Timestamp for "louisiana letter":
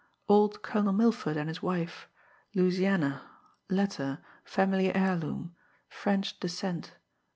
2.55-4.17